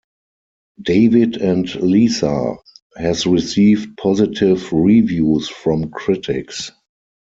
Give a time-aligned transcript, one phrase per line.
[0.81, 2.55] "David and Lisa"
[2.97, 6.71] has received positive reviews from critics.